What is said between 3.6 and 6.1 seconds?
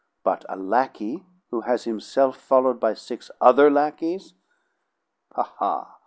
lackeys" "Ha, ha!